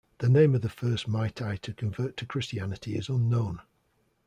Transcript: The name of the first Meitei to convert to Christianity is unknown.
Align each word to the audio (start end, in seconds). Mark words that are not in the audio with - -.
The 0.17 0.29
name 0.29 0.55
of 0.55 0.61
the 0.63 0.67
first 0.67 1.07
Meitei 1.07 1.59
to 1.61 1.73
convert 1.73 2.17
to 2.17 2.25
Christianity 2.25 2.95
is 2.97 3.07
unknown. 3.07 3.59